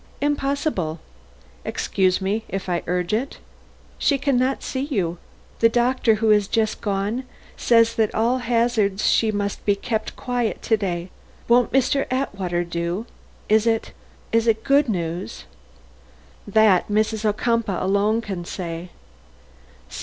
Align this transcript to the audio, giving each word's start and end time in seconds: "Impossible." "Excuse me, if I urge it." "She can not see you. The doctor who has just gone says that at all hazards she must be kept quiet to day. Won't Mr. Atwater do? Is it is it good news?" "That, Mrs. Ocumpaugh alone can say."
"Impossible." 0.19 0.99
"Excuse 1.63 2.21
me, 2.21 2.43
if 2.49 2.67
I 2.67 2.81
urge 2.87 3.13
it." 3.13 3.37
"She 3.99 4.17
can 4.17 4.35
not 4.35 4.63
see 4.63 4.79
you. 4.81 5.19
The 5.59 5.69
doctor 5.69 6.15
who 6.15 6.29
has 6.31 6.47
just 6.47 6.81
gone 6.81 7.23
says 7.55 7.93
that 7.97 8.09
at 8.09 8.15
all 8.15 8.39
hazards 8.39 9.05
she 9.07 9.31
must 9.31 9.63
be 9.63 9.75
kept 9.75 10.15
quiet 10.15 10.59
to 10.63 10.75
day. 10.75 11.11
Won't 11.47 11.71
Mr. 11.71 12.07
Atwater 12.09 12.63
do? 12.63 13.05
Is 13.47 13.67
it 13.67 13.91
is 14.31 14.47
it 14.47 14.63
good 14.63 14.89
news?" 14.89 15.43
"That, 16.47 16.87
Mrs. 16.87 17.23
Ocumpaugh 17.23 17.83
alone 17.83 18.21
can 18.21 18.43
say." 18.43 18.89